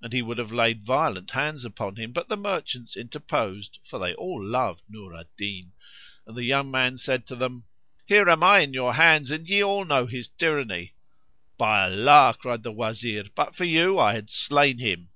And 0.00 0.14
he 0.14 0.22
would 0.22 0.38
have 0.38 0.50
laid 0.50 0.82
violent 0.82 1.32
hands 1.32 1.66
upon 1.66 1.96
him, 1.96 2.12
but 2.12 2.30
the 2.30 2.38
merchants 2.38 2.96
interposed 2.96 3.80
(for 3.82 3.98
they 3.98 4.14
all 4.14 4.42
loved 4.42 4.84
Nur 4.88 5.14
al 5.14 5.24
Din), 5.36 5.72
and 6.26 6.34
the 6.34 6.44
young 6.44 6.70
man 6.70 6.96
said 6.96 7.26
to 7.26 7.36
them, 7.36 7.66
"Here 8.06 8.30
am 8.30 8.42
I 8.42 8.60
in 8.60 8.72
your 8.72 8.94
hands 8.94 9.30
and 9.30 9.46
ye 9.46 9.62
all 9.62 9.84
know 9.84 10.06
his 10.06 10.28
tyranny." 10.28 10.94
"By 11.58 11.82
Allah," 11.84 12.34
cried 12.40 12.62
the 12.62 12.72
Wazir, 12.72 13.24
"but 13.34 13.54
for 13.54 13.64
you 13.64 13.98
I 13.98 14.14
had 14.14 14.30
slain 14.30 14.78
him!" 14.78 15.10